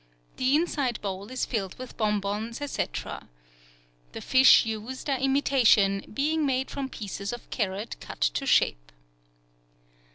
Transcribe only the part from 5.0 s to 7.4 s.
are imitation, being made from pieces